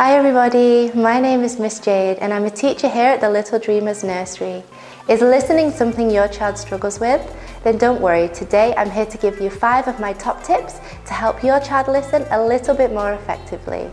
[0.00, 3.58] Hi everybody, my name is Miss Jade and I'm a teacher here at the Little
[3.58, 4.62] Dreamers Nursery.
[5.10, 7.20] Is listening something your child struggles with?
[7.64, 11.12] Then don't worry, today I'm here to give you five of my top tips to
[11.12, 13.90] help your child listen a little bit more effectively.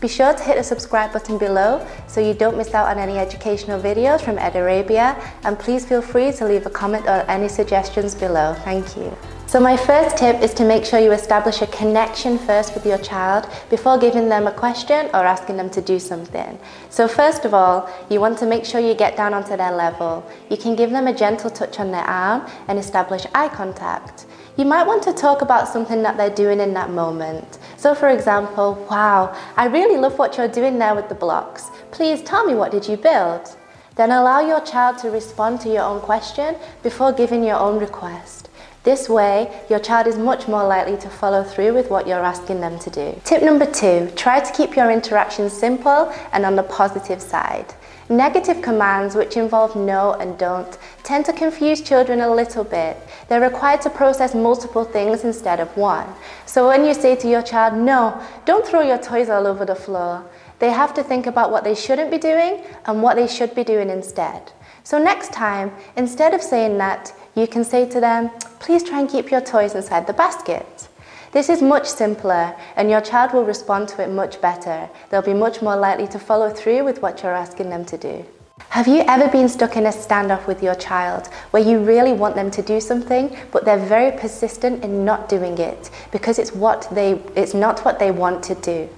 [0.00, 3.16] Be sure to hit the subscribe button below so you don't miss out on any
[3.16, 8.16] educational videos from Edarabia and please feel free to leave a comment or any suggestions
[8.16, 8.54] below.
[8.64, 9.16] Thank you.
[9.54, 12.98] So my first tip is to make sure you establish a connection first with your
[12.98, 16.58] child before giving them a question or asking them to do something.
[16.90, 20.28] So first of all, you want to make sure you get down onto their level.
[20.50, 24.26] You can give them a gentle touch on their arm and establish eye contact.
[24.56, 27.60] You might want to talk about something that they're doing in that moment.
[27.76, 31.70] So for example, wow, I really love what you're doing there with the blocks.
[31.92, 33.56] Please tell me what did you build?
[33.94, 38.48] Then allow your child to respond to your own question before giving your own request.
[38.84, 42.60] This way, your child is much more likely to follow through with what you're asking
[42.60, 43.18] them to do.
[43.24, 47.72] Tip number two, try to keep your interactions simple and on the positive side.
[48.10, 52.98] Negative commands, which involve no and don't, tend to confuse children a little bit.
[53.28, 56.06] They're required to process multiple things instead of one.
[56.44, 59.74] So when you say to your child, no, don't throw your toys all over the
[59.74, 60.26] floor,
[60.58, 63.64] they have to think about what they shouldn't be doing and what they should be
[63.64, 64.52] doing instead.
[64.82, 69.08] So next time, instead of saying that, you can say to them, please try and
[69.08, 70.88] keep your toys inside the basket.
[71.32, 74.88] This is much simpler and your child will respond to it much better.
[75.10, 78.24] They'll be much more likely to follow through with what you're asking them to do.
[78.68, 82.36] Have you ever been stuck in a standoff with your child where you really want
[82.36, 86.86] them to do something but they're very persistent in not doing it because it's what
[86.92, 88.88] they it's not what they want to do?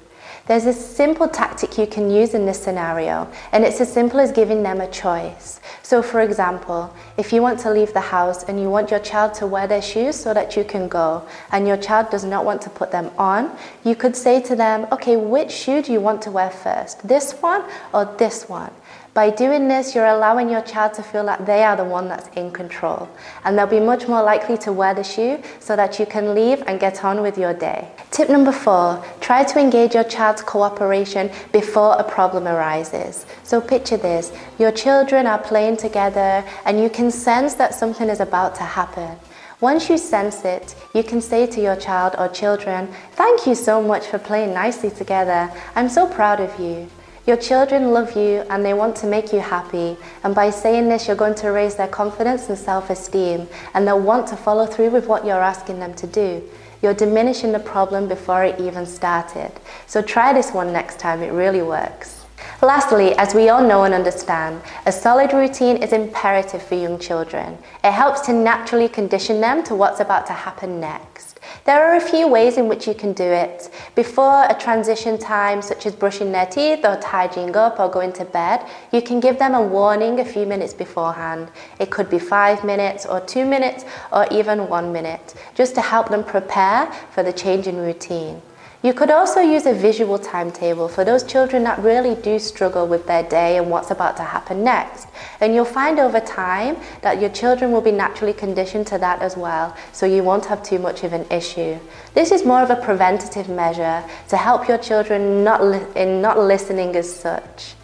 [0.47, 4.31] There's a simple tactic you can use in this scenario, and it's as simple as
[4.31, 5.59] giving them a choice.
[5.83, 9.35] So, for example, if you want to leave the house and you want your child
[9.35, 12.63] to wear their shoes so that you can go, and your child does not want
[12.63, 16.23] to put them on, you could say to them, Okay, which shoe do you want
[16.23, 17.07] to wear first?
[17.07, 18.71] This one or this one?
[19.17, 22.29] By doing this, you're allowing your child to feel like they are the one that's
[22.37, 23.09] in control.
[23.45, 26.63] And they'll be much more likely to wear the shoe so that you can leave
[26.67, 27.89] and get on with your day.
[28.11, 30.05] Tip number four, try to engage your
[30.43, 33.25] cooperation before a problem arises.
[33.43, 38.21] So picture this, your children are playing together and you can sense that something is
[38.21, 39.17] about to happen.
[39.61, 43.81] Once you sense it, you can say to your child or children, Thank you so
[43.81, 45.51] much for playing nicely together.
[45.75, 46.89] I'm so proud of you.
[47.27, 49.97] Your children love you and they want to make you happy.
[50.23, 53.99] And by saying this, you're going to raise their confidence and self esteem, and they'll
[53.99, 56.43] want to follow through with what you're asking them to do.
[56.83, 59.53] You're diminishing the problem before it even started.
[59.87, 62.26] So try this one next time, it really works.
[62.67, 67.57] Lastly, as we all know and understand, a solid routine is imperative for young children.
[67.85, 71.39] It helps to naturally condition them to what's about to happen next.
[71.65, 73.71] There are a few ways in which you can do it.
[73.95, 78.25] Before a transition time, such as brushing their teeth or tidying up or going to
[78.25, 81.53] bed, you can give them a warning a few minutes beforehand.
[81.79, 86.09] It could be five minutes or two minutes or even one minute, just to help
[86.09, 88.43] them prepare for the change in routine.
[88.87, 93.05] You could also use a visual timetable for those children that really do struggle with
[93.09, 95.09] their day and what's about to happen next.
[95.41, 99.37] And you'll find over time that your children will be naturally conditioned to that as
[99.37, 101.81] well, so you won't have too much of an issue.
[102.15, 105.61] This is more of a preventative measure to help your children not
[105.97, 107.75] in not listening as such.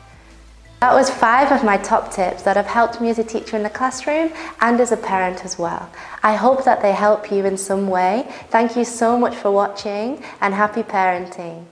[0.82, 3.62] That was five of my top tips that have helped me as a teacher in
[3.62, 5.88] the classroom and as a parent as well.
[6.25, 8.26] I hope that they help you in some way.
[8.50, 11.66] Thank you so much for watching and happy parenting.